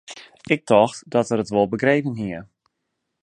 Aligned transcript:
Ik 0.43 0.65
tocht 0.69 1.03
dat 1.13 1.29
er 1.31 1.41
it 1.43 1.53
wol 1.53 1.71
begrepen 1.73 2.13
hie. 2.21 2.39